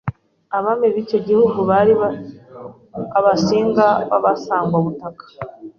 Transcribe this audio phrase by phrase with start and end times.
[0.57, 1.93] Abami b'icyo gihugu bari
[3.19, 5.25] Abasinga b'Abasangwabutaka